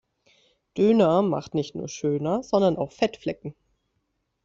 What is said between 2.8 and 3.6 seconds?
Fettflecken.